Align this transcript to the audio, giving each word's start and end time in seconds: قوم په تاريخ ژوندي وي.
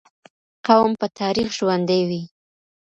قوم 0.67 0.91
په 0.99 1.07
تاريخ 1.19 1.49
ژوندي 1.57 2.01
وي. 2.09 2.23